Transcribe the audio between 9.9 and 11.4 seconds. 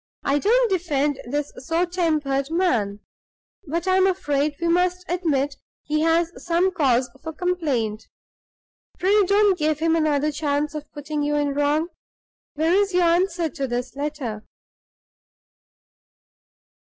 another chance of putting you